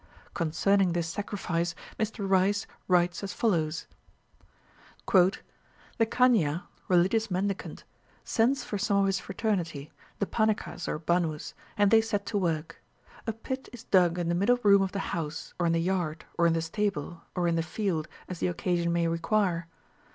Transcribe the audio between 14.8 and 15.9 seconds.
of the house or in the